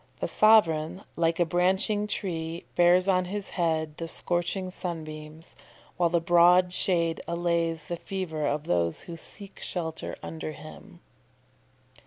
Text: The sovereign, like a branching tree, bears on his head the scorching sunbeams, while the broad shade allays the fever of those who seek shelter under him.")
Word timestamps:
The 0.19 0.27
sovereign, 0.27 1.03
like 1.15 1.39
a 1.39 1.45
branching 1.45 2.07
tree, 2.07 2.65
bears 2.75 3.07
on 3.07 3.25
his 3.25 3.49
head 3.51 3.97
the 3.97 4.07
scorching 4.07 4.71
sunbeams, 4.71 5.55
while 5.95 6.09
the 6.09 6.19
broad 6.19 6.73
shade 6.73 7.21
allays 7.27 7.83
the 7.83 7.97
fever 7.97 8.47
of 8.47 8.63
those 8.63 9.01
who 9.01 9.15
seek 9.15 9.59
shelter 9.59 10.17
under 10.23 10.53
him.") 10.53 11.01